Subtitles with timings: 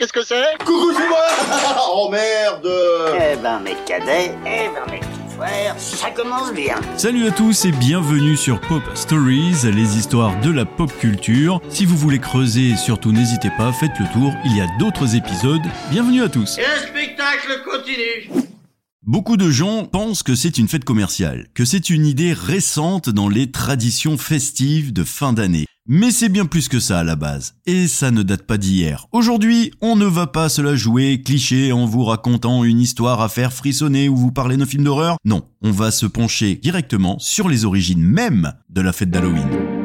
[0.00, 1.26] qu'est-ce que c'est Coucou, c'est moi
[1.92, 2.68] Oh merde
[3.14, 6.76] Eh ben mes cadets, eh ben mes petits frères, ça commence bien.
[6.96, 11.60] Salut à tous et bienvenue sur Pop Stories, les histoires de la pop culture.
[11.68, 15.60] Si vous voulez creuser, surtout n'hésitez pas, faites le tour, il y a d'autres épisodes.
[15.90, 16.56] Bienvenue à tous.
[16.56, 18.46] Et le spectacle continue
[19.02, 23.28] Beaucoup de gens pensent que c'est une fête commerciale, que c'est une idée récente dans
[23.28, 25.66] les traditions festives de fin d'année.
[25.86, 29.06] Mais c'est bien plus que ça à la base, et ça ne date pas d'hier.
[29.12, 33.28] Aujourd'hui, on ne va pas se la jouer cliché en vous racontant une histoire à
[33.28, 35.16] faire frissonner ou vous parler d'un film d'horreur.
[35.24, 39.79] Non, on va se pencher directement sur les origines même de la fête d'Halloween.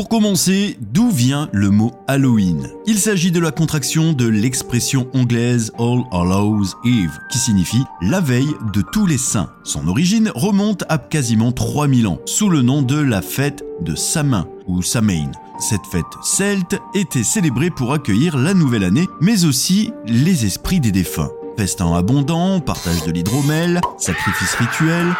[0.00, 2.66] Pour commencer, d'où vient le mot Halloween?
[2.86, 8.54] Il s'agit de la contraction de l'expression anglaise All Hallows Eve, qui signifie la veille
[8.72, 9.50] de tous les saints.
[9.62, 14.46] Son origine remonte à quasiment 3000 ans, sous le nom de la fête de Samin
[14.66, 15.32] ou Samain.
[15.58, 20.92] Cette fête celte était célébrée pour accueillir la nouvelle année, mais aussi les esprits des
[20.92, 21.28] défunts.
[21.58, 25.14] Festin abondant, partage de l'hydromel, sacrifices rituels,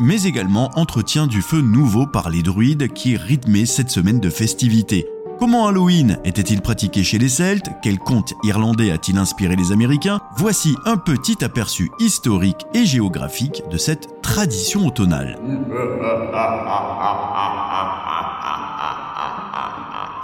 [0.00, 5.06] mais également entretien du feu nouveau par les druides qui rythmaient cette semaine de festivités.
[5.38, 7.68] Comment Halloween était-il pratiqué chez les Celtes?
[7.82, 10.20] Quel conte irlandais a-t-il inspiré les Américains?
[10.36, 15.38] Voici un petit aperçu historique et géographique de cette tradition automnale.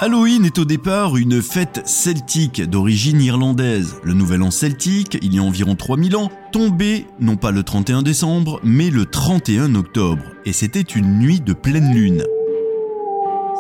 [0.03, 3.97] Halloween est au départ une fête celtique d'origine irlandaise.
[4.03, 8.01] Le nouvel an celtique, il y a environ 3000 ans, tombait non pas le 31
[8.01, 10.23] décembre, mais le 31 octobre.
[10.47, 12.25] Et c'était une nuit de pleine lune.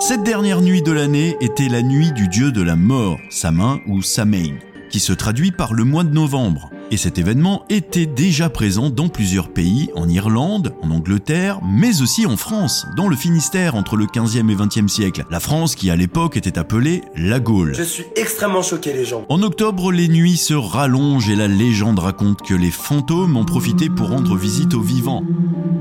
[0.00, 4.00] Cette dernière nuit de l'année était la nuit du dieu de la mort, Samin ou
[4.00, 4.56] Samain,
[4.88, 6.70] qui se traduit par le mois de novembre.
[6.92, 12.26] Et cet événement était déjà présent dans plusieurs pays, en Irlande, en Angleterre, mais aussi
[12.26, 15.24] en France, dans le Finistère entre le 15e et 20e siècle.
[15.30, 17.76] La France qui à l'époque était appelée la Gaule.
[17.76, 19.24] Je suis extrêmement choqué, les gens.
[19.28, 23.88] En octobre, les nuits se rallongent et la légende raconte que les fantômes ont profité
[23.88, 25.22] pour rendre visite aux vivants.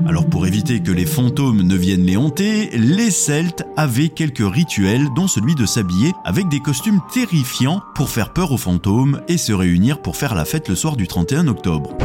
[0.06, 5.08] Alors pour éviter que les fantômes ne viennent les hanter, les Celtes avaient quelques rituels
[5.14, 9.52] dont celui de s'habiller avec des costumes terrifiants pour faire peur aux fantômes et se
[9.52, 11.96] réunir pour faire la fête le soir du 31 octobre.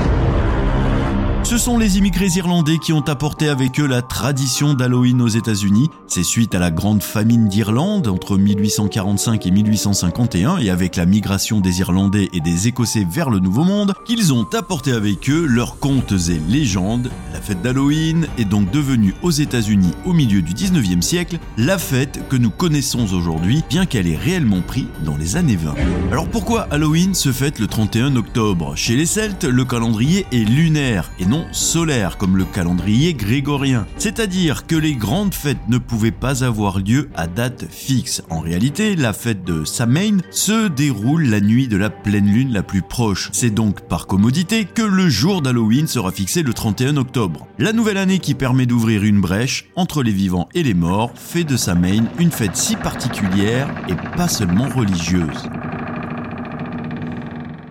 [1.45, 5.91] Ce sont les immigrés irlandais qui ont apporté avec eux la tradition d'Halloween aux États-Unis.
[6.07, 11.59] C'est suite à la grande famine d'Irlande entre 1845 et 1851 et avec la migration
[11.59, 15.77] des Irlandais et des Écossais vers le Nouveau Monde qu'ils ont apporté avec eux leurs
[15.77, 17.11] contes et légendes.
[17.31, 22.27] La fête d'Halloween est donc devenue aux États-Unis au milieu du 19e siècle la fête
[22.27, 25.75] que nous connaissons aujourd'hui bien qu'elle ait réellement pris dans les années 20.
[26.11, 28.75] Alors pourquoi Halloween se fête le 31 octobre?
[28.75, 33.85] Chez les Celtes, le calendrier est lunaire et non solaire comme le calendrier grégorien.
[33.97, 38.21] C'est-à-dire que les grandes fêtes ne pouvaient pas avoir lieu à date fixe.
[38.29, 42.63] En réalité, la fête de Samhain se déroule la nuit de la pleine lune la
[42.63, 43.29] plus proche.
[43.31, 47.47] C'est donc par commodité que le jour d'Halloween sera fixé le 31 octobre.
[47.59, 51.43] La nouvelle année qui permet d'ouvrir une brèche entre les vivants et les morts fait
[51.43, 55.49] de Samhain une fête si particulière et pas seulement religieuse.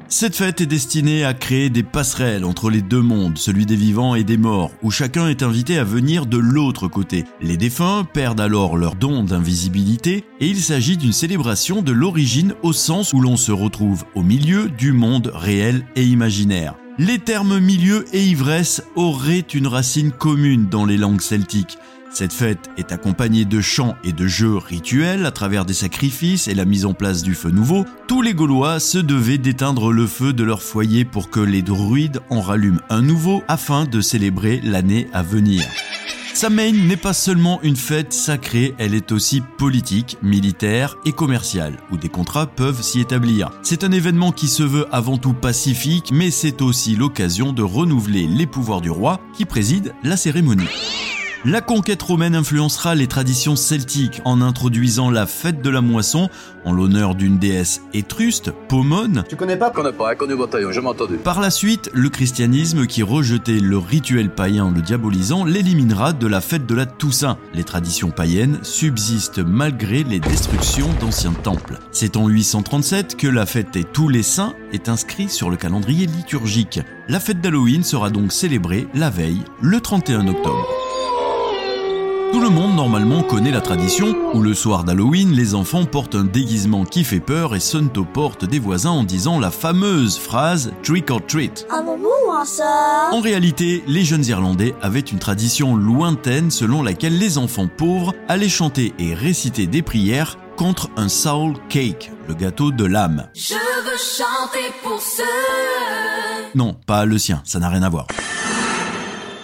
[0.09, 4.15] Cette fête est destinée à créer des passerelles entre les deux mondes, celui des vivants
[4.15, 7.25] et des morts, où chacun est invité à venir de l'autre côté.
[7.41, 12.73] Les défunts perdent alors leur don d'invisibilité et il s'agit d'une célébration de l'origine au
[12.73, 16.75] sens où l'on se retrouve au milieu du monde réel et imaginaire.
[16.99, 21.77] Les termes milieu et ivresse auraient une racine commune dans les langues celtiques.
[22.15, 26.55] Cette fête est accompagnée de chants et de jeux rituels à travers des sacrifices et
[26.55, 27.85] la mise en place du feu nouveau.
[28.07, 32.21] Tous les Gaulois se devaient d'éteindre le feu de leur foyer pour que les druides
[32.31, 35.65] en rallument un nouveau afin de célébrer l'année à venir.
[36.35, 41.97] Samhain n'est pas seulement une fête sacrée, elle est aussi politique, militaire et commerciale, où
[41.97, 43.51] des contrats peuvent s'y établir.
[43.63, 48.29] C'est un événement qui se veut avant tout pacifique, mais c'est aussi l'occasion de renouveler
[48.29, 50.69] les pouvoirs du roi qui préside la cérémonie.
[51.47, 56.31] La conquête romaine influencera les traditions celtiques en introduisant la fête de la moisson
[56.65, 59.25] en l'honneur d'une déesse étruste, Pomone.
[59.29, 59.69] Tu connais pas?
[59.69, 61.17] Connais pas, hein, connu bataillon, je entendu.
[61.19, 66.41] Par la suite, le christianisme qui rejetait le rituel païen le diabolisant l'éliminera de la
[66.41, 67.37] fête de la Toussaint.
[67.53, 71.79] Les traditions païennes subsistent malgré les destructions d'anciens temples.
[71.93, 76.07] C'est en 837 que la fête des Tous les Saints est inscrite sur le calendrier
[76.07, 76.81] liturgique.
[77.07, 80.84] La fête d'Halloween sera donc célébrée la veille, le 31 octobre.
[82.35, 86.25] Tout le monde normalement connaît la tradition où le soir d'Halloween, les enfants portent un
[86.25, 90.73] déguisement qui fait peur et sonnent aux portes des voisins en disant la fameuse phrase
[90.83, 91.65] Trick or treat.
[93.13, 98.49] En réalité, les jeunes Irlandais avaient une tradition lointaine selon laquelle les enfants pauvres allaient
[98.49, 103.29] chanter et réciter des prières contre un soul cake, le gâteau de l'âme.
[103.37, 105.23] Je veux chanter pour ceux.
[106.57, 108.09] Non, pas le sien, ça n'a rien à voir.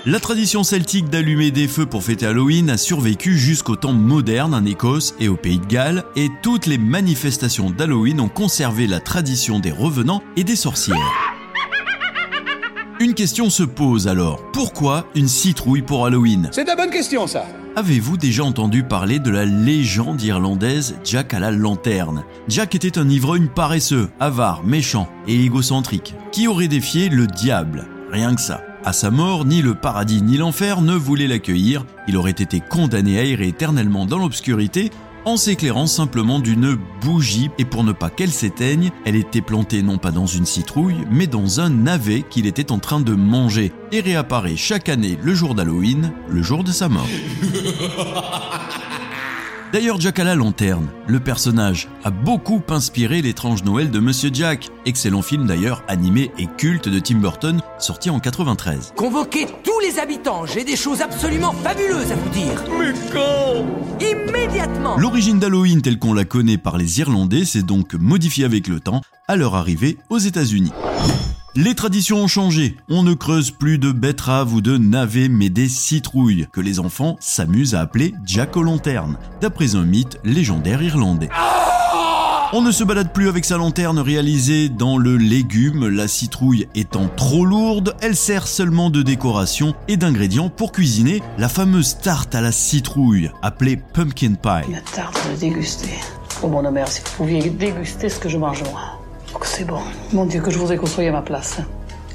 [0.07, 4.65] La tradition celtique d'allumer des feux pour fêter Halloween a survécu jusqu'au temps moderne en
[4.65, 9.59] Écosse et au Pays de Galles, et toutes les manifestations d'Halloween ont conservé la tradition
[9.59, 10.97] des revenants et des sorcières.
[12.99, 16.49] Une question se pose alors, pourquoi une citrouille pour Halloween?
[16.51, 17.45] C'est la bonne question ça.
[17.77, 22.25] Avez-vous déjà entendu parler de la légende irlandaise Jack à la lanterne?
[22.49, 28.35] Jack était un ivrogne paresseux, avare, méchant et égocentrique, qui aurait défié le diable, rien
[28.35, 28.63] que ça.
[28.83, 33.19] À sa mort, ni le paradis ni l'enfer ne voulaient l'accueillir, il aurait été condamné
[33.19, 34.91] à errer éternellement dans l'obscurité
[35.27, 39.99] en s'éclairant simplement d'une bougie et pour ne pas qu'elle s'éteigne, elle était plantée non
[39.99, 44.01] pas dans une citrouille, mais dans un navet qu'il était en train de manger et
[44.01, 47.07] réapparaît chaque année le jour d'Halloween, le jour de sa mort.
[49.73, 54.69] D'ailleurs, Jack à la lanterne, le personnage, a beaucoup inspiré l'étrange Noël de Monsieur Jack,
[54.85, 58.95] excellent film d'ailleurs animé et culte de Tim Burton, sorti en 93.
[58.97, 62.65] Convoquez tous les habitants, j'ai des choses absolument fabuleuses à vous dire.
[62.81, 63.65] Mais quand?
[64.01, 68.81] Immédiatement L'origine d'Halloween telle qu'on la connaît par les Irlandais s'est donc modifiée avec le
[68.81, 70.73] temps, à leur arrivée aux États-Unis.
[71.57, 72.77] Les traditions ont changé.
[72.89, 77.17] On ne creuse plus de betteraves ou de navets, mais des citrouilles, que les enfants
[77.19, 81.29] s'amusent à appeler Jack aux lanternes, d'après un mythe légendaire irlandais.
[82.53, 87.09] On ne se balade plus avec sa lanterne réalisée dans le légume, la citrouille étant
[87.17, 92.41] trop lourde, elle sert seulement de décoration et d'ingrédient pour cuisiner la fameuse tarte à
[92.41, 94.71] la citrouille, appelée pumpkin pie.
[94.71, 95.95] La tarte de déguster.
[96.45, 99.00] Oh mon mère, si vous pouviez déguster ce que je mange moi.
[99.35, 99.81] Oh, c'est bon.
[100.13, 101.61] Mon Dieu, que je vous ai construit à ma place.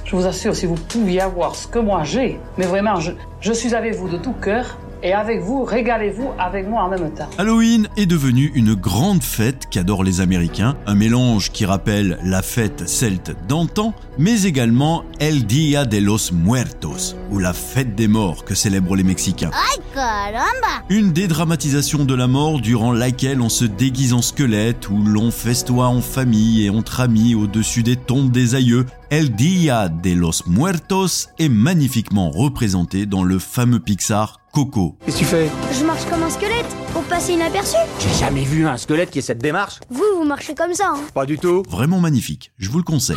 [0.04, 3.54] Je vous assure, si vous pouviez avoir ce que moi j'ai, mais vraiment, je, je
[3.54, 4.78] suis avec vous de tout cœur.
[5.06, 7.30] Et avec vous, régalez-vous avec moi en même temps.
[7.38, 12.90] Halloween est devenu une grande fête qu'adorent les Américains, un mélange qui rappelle la fête
[12.90, 18.56] celte d'antan, mais également El Dia de los Muertos, ou la fête des morts que
[18.56, 19.52] célèbrent les Mexicains.
[19.54, 24.98] Ay, caramba Une dédramatisation de la mort durant laquelle on se déguise en squelette, où
[25.06, 28.88] l'on festoie en famille et entre amis au-dessus des tombes des aïeux.
[29.16, 34.98] El Dia de los Muertos est magnifiquement représenté dans le fameux Pixar Coco.
[35.06, 35.50] Qu'est-ce que tu fais?
[35.72, 37.78] Je marche comme un squelette pour passer inaperçu.
[37.98, 39.80] J'ai jamais vu un squelette qui ait cette démarche.
[39.90, 40.92] Vous, vous marchez comme ça.
[40.94, 41.00] Hein.
[41.14, 41.64] Pas du tout.
[41.70, 43.16] Vraiment magnifique, je vous le conseille.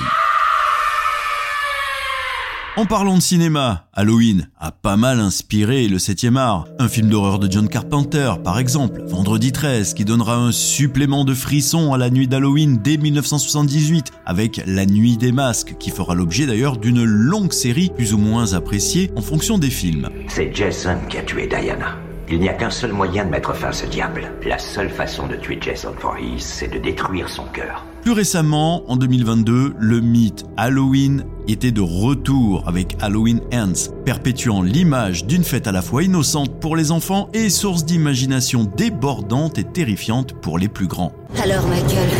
[2.78, 6.69] En parlant de cinéma, Halloween a pas mal inspiré le 7e art.
[6.78, 11.34] Un film d'horreur de John Carpenter, par exemple, Vendredi 13, qui donnera un supplément de
[11.34, 16.46] frisson à la nuit d'Halloween dès 1978, avec La Nuit des Masques, qui fera l'objet
[16.46, 20.08] d'ailleurs d'une longue série plus ou moins appréciée en fonction des films.
[20.28, 21.96] C'est Jason qui a tué Diana.
[22.30, 24.30] Il n'y a qu'un seul moyen de mettre fin à ce diable.
[24.44, 27.86] La seule façon de tuer Jason Voorhees, c'est de détruire son cœur.
[28.02, 35.25] Plus récemment, en 2022, le mythe Halloween était de retour avec Halloween Ends, perpétuant l'image
[35.25, 40.34] d'une fête à la fois innocente pour les enfants et source d'imagination débordante et terrifiante
[40.34, 41.14] pour les plus grands.
[41.42, 42.10] Alors, Michael,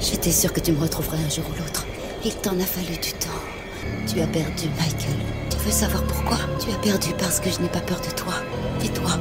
[0.00, 1.86] j'étais sûre que tu me retrouverais un jour ou l'autre.
[2.26, 3.40] Il t'en a fallu du temps.
[4.06, 5.47] Tu as perdu, Michael.
[6.08, 8.32] Pourquoi Tu as perdu parce que je n'ai pas peur de toi.
[8.82, 9.18] Et toi?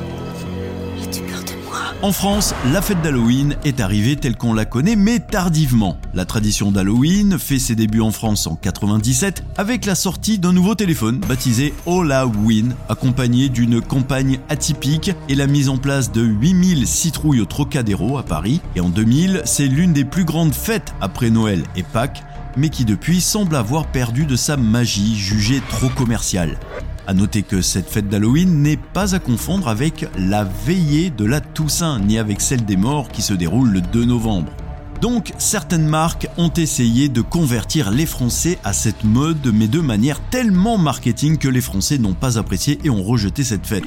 [2.03, 5.97] En France, la fête d'Halloween est arrivée telle qu'on la connaît, mais tardivement.
[6.13, 10.75] La tradition d'Halloween fait ses débuts en France en 97 avec la sortie d'un nouveau
[10.75, 17.41] téléphone baptisé Halloween, accompagné d'une campagne atypique et la mise en place de 8000 citrouilles
[17.41, 18.61] au Trocadéro à Paris.
[18.75, 22.23] Et en 2000, c'est l'une des plus grandes fêtes après Noël et Pâques
[22.57, 26.57] mais qui depuis semble avoir perdu de sa magie jugée trop commerciale.
[27.05, 31.39] À noter que cette fête d'Halloween n'est pas à confondre avec la veillée de la
[31.39, 34.51] Toussaint, ni avec celle des morts qui se déroule le 2 novembre.
[35.01, 40.19] Donc certaines marques ont essayé de convertir les Français à cette mode, mais de manière
[40.19, 43.85] tellement marketing que les Français n'ont pas apprécié et ont rejeté cette fête.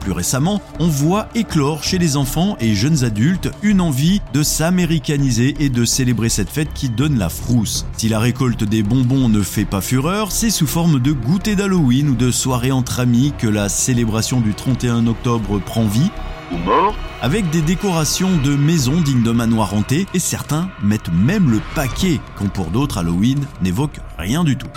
[0.00, 5.54] Plus récemment, on voit éclore chez les enfants et jeunes adultes une envie de s'américaniser
[5.60, 7.86] et de célébrer cette fête qui donne la frousse.
[7.96, 12.08] Si la récolte des bonbons ne fait pas fureur, c'est sous forme de goûter d'Halloween
[12.08, 16.10] ou de soirée entre amis que la célébration du 31 octobre prend vie
[16.52, 21.50] Ou mort avec des décorations de maisons dignes de manoir hanté et certains mettent même
[21.50, 24.68] le paquet quand pour d'autres Halloween n'évoque rien du tout.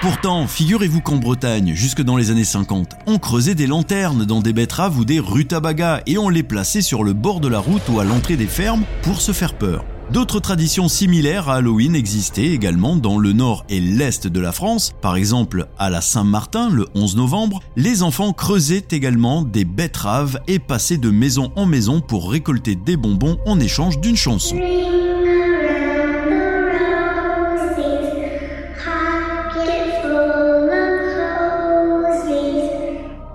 [0.00, 4.52] Pourtant, figurez-vous qu'en Bretagne, jusque dans les années 50, on creusait des lanternes dans des
[4.52, 7.98] betteraves ou des rutabagas et on les plaçait sur le bord de la route ou
[7.98, 9.84] à l'entrée des fermes pour se faire peur.
[10.12, 14.92] D'autres traditions similaires à Halloween existaient également dans le nord et l'est de la France.
[15.02, 20.60] Par exemple, à la Saint-Martin, le 11 novembre, les enfants creusaient également des betteraves et
[20.60, 24.58] passaient de maison en maison pour récolter des bonbons en échange d'une chanson.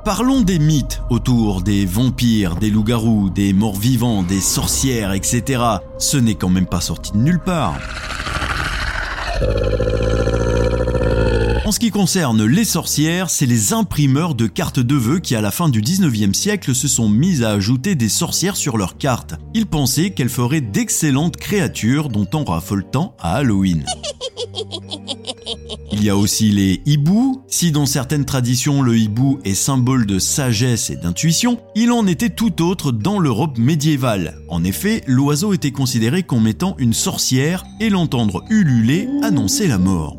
[0.06, 5.64] Parlons des mythes autour des vampires, des loups-garous, des morts-vivants, des sorcières, etc.
[5.98, 7.78] Ce n'est quand même pas sorti de nulle part.
[11.66, 15.42] En ce qui concerne les sorcières, c'est les imprimeurs de cartes de vœux qui à
[15.42, 19.36] la fin du 19e siècle se sont mis à ajouter des sorcières sur leurs cartes.
[19.54, 23.86] Ils pensaient qu'elles feraient d'excellentes créatures dont on raffole tant à Halloween.
[25.92, 27.42] Il y a aussi les hiboux.
[27.48, 32.30] Si dans certaines traditions le hibou est symbole de sagesse et d'intuition, il en était
[32.30, 34.38] tout autre dans l'Europe médiévale.
[34.50, 40.18] En effet, l'oiseau était considéré comme étant une sorcière et l'entendre ululer annonçait la mort.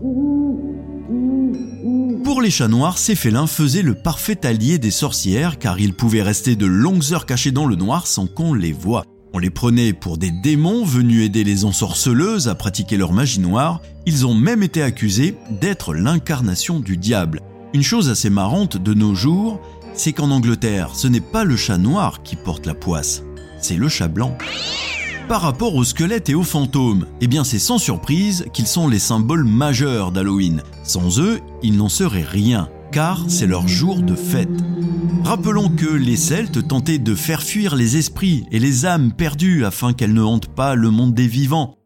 [2.25, 6.23] Pour les chats noirs, ces félins faisaient le parfait allié des sorcières car ils pouvaient
[6.23, 9.05] rester de longues heures cachés dans le noir sans qu'on les voie.
[9.37, 13.81] On les prenait pour des démons venus aider les ensorceleuses à pratiquer leur magie noire.
[14.07, 17.41] Ils ont même été accusés d'être l'incarnation du diable.
[17.73, 19.61] Une chose assez marrante de nos jours,
[19.93, 23.25] c'est qu'en Angleterre, ce n'est pas le chat noir qui porte la poisse,
[23.59, 24.39] c'est le chat blanc.
[25.27, 29.01] Par rapport aux squelettes et aux fantômes, eh bien c'est sans surprise qu'ils sont les
[29.01, 30.63] symboles majeurs d'Halloween.
[30.85, 34.49] Sans eux, il n'en serait rien, car c'est leur jour de fête.
[35.25, 39.93] Rappelons que les Celtes tentaient de faire fuir les esprits et les âmes perdues afin
[39.93, 41.77] qu'elles ne hantent pas le monde des vivants.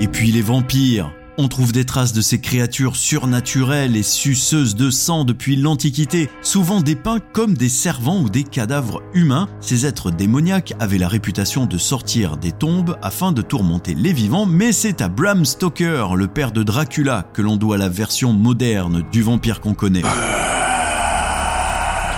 [0.00, 1.12] Et puis les vampires.
[1.36, 6.80] On trouve des traces de ces créatures surnaturelles et suceuses de sang depuis l'Antiquité, souvent
[6.80, 9.48] dépeints comme des servants ou des cadavres humains.
[9.60, 14.46] Ces êtres démoniaques avaient la réputation de sortir des tombes afin de tourmenter les vivants,
[14.46, 19.02] mais c'est à Bram Stoker, le père de Dracula, que l'on doit la version moderne
[19.10, 20.02] du vampire qu'on connaît.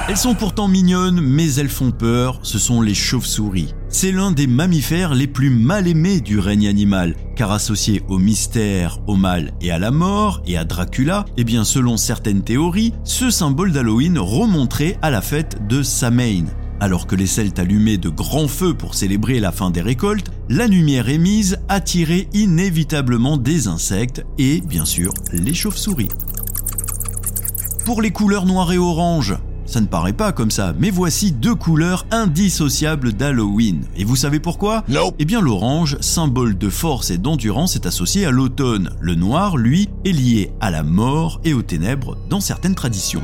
[0.08, 3.74] Elles sont pourtant mignonnes, mais elles font peur, ce sont les chauves-souris.
[3.88, 9.00] C'est l'un des mammifères les plus mal aimés du règne animal, car associé au mystère,
[9.08, 13.30] au mal et à la mort, et à Dracula, eh bien selon certaines théories, ce
[13.30, 16.44] symbole d'Halloween remonterait à la fête de Samhain.
[16.78, 20.68] Alors que les Celtes allumaient de grands feux pour célébrer la fin des récoltes, la
[20.68, 26.10] lumière émise attirait inévitablement des insectes et, bien sûr, les chauves-souris.
[27.84, 29.36] Pour les couleurs noires et orange,
[29.66, 33.84] ça ne paraît pas comme ça, mais voici deux couleurs indissociables d'Halloween.
[33.96, 34.84] Et vous savez pourquoi?
[34.88, 35.12] Non.
[35.18, 38.90] Eh bien l'orange, symbole de force et d'endurance, est associé à l'automne.
[39.00, 43.22] Le noir, lui, est lié à la mort et aux ténèbres dans certaines traditions.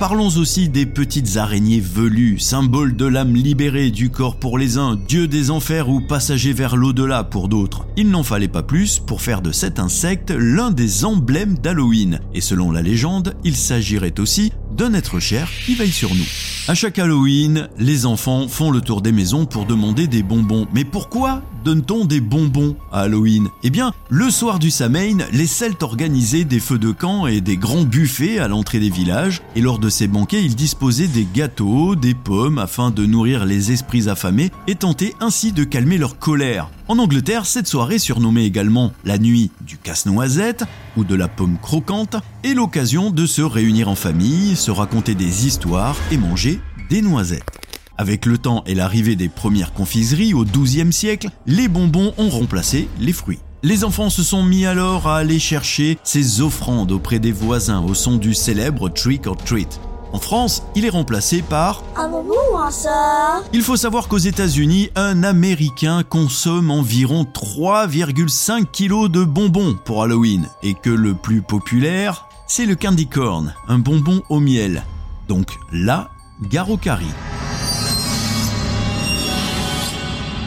[0.00, 4.96] Parlons aussi des petites araignées velues, symbole de l'âme libérée du corps pour les uns,
[4.96, 7.86] dieu des enfers ou passager vers l'au-delà pour d'autres.
[7.96, 12.18] Il n'en fallait pas plus pour faire de cet insecte l'un des emblèmes d'Halloween.
[12.34, 16.26] Et selon la légende, il s'agirait aussi d'un être cher qui veille sur nous.
[16.66, 20.66] À chaque Halloween, les enfants font le tour des maisons pour demander des bonbons.
[20.72, 23.48] Mais pourquoi donne-t-on des bonbons à Halloween?
[23.62, 27.56] Eh bien, le soir du Samhain, les Celtes organisaient des feux de camp et des
[27.56, 31.96] grands buffets à l'entrée des villages, et lors de ces banquets, ils disposaient des gâteaux,
[31.96, 36.70] des pommes afin de nourrir les esprits affamés et tenter ainsi de calmer leur colère.
[36.86, 40.64] En Angleterre, cette soirée surnommée également la nuit du casse-noisette
[40.98, 45.46] ou de la pomme croquante est l'occasion de se réunir en famille, se raconter des
[45.46, 46.60] histoires et manger
[46.90, 47.58] des noisettes.
[47.96, 52.86] Avec le temps et l'arrivée des premières confiseries au XIIe siècle, les bonbons ont remplacé
[53.00, 53.40] les fruits.
[53.62, 57.94] Les enfants se sont mis alors à aller chercher ces offrandes auprès des voisins au
[57.94, 59.80] son du célèbre Trick or Treat.
[60.14, 64.90] En France, il est remplacé par Un bonbon, un ça il faut savoir qu'aux États-Unis,
[64.94, 72.28] un Américain consomme environ 3,5 kilos de bonbons pour Halloween et que le plus populaire,
[72.46, 74.84] c'est le candy corn, un bonbon au miel.
[75.26, 76.10] Donc là,
[76.48, 77.10] gare au curry.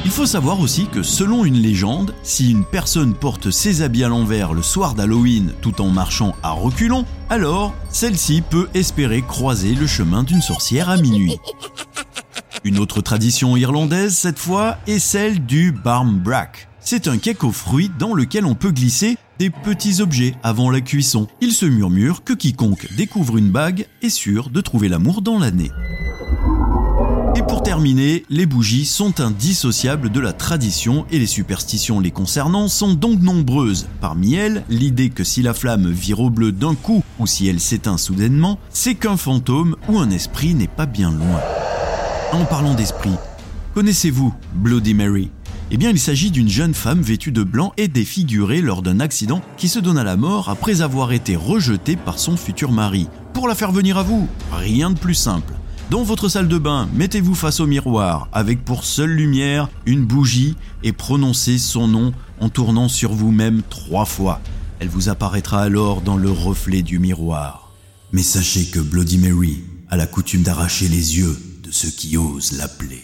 [0.06, 4.08] Il faut savoir aussi que selon une légende, si une personne porte ses habits à
[4.08, 9.88] l'envers le soir d'Halloween tout en marchant à reculons, alors celle-ci peut espérer croiser le
[9.88, 11.38] chemin d'une sorcière à minuit.
[12.64, 16.68] Une autre tradition irlandaise cette fois est celle du barmbrack.
[16.80, 20.82] C'est un cake aux fruits dans lequel on peut glisser des petits objets avant la
[20.82, 21.28] cuisson.
[21.42, 25.72] Il se murmure que quiconque découvre une bague est sûr de trouver l'amour dans l'année.
[27.78, 33.22] Terminer, les bougies sont indissociables de la tradition et les superstitions les concernant sont donc
[33.22, 33.88] nombreuses.
[34.02, 37.60] Parmi elles, l'idée que si la flamme vire au bleu d'un coup ou si elle
[37.60, 41.40] s'éteint soudainement, c'est qu'un fantôme ou un esprit n'est pas bien loin.
[42.32, 43.14] En parlant d'esprit,
[43.76, 45.30] Connaissez-vous Bloody Mary?
[45.70, 49.44] Eh bien, il s'agit d'une jeune femme vêtue de blanc et défigurée lors d'un accident
[49.56, 53.08] qui se donne à la mort après avoir été rejetée par son futur mari.
[53.34, 55.54] Pour la faire venir à vous, rien de plus simple.
[55.90, 60.58] Dans votre salle de bain, mettez-vous face au miroir avec pour seule lumière une bougie
[60.84, 64.42] et prononcez son nom en tournant sur vous-même trois fois.
[64.82, 67.72] Elle vous apparaîtra alors dans le reflet du miroir.
[68.12, 72.52] Mais sachez que Bloody Mary a la coutume d'arracher les yeux de ceux qui osent
[72.58, 73.04] l'appeler.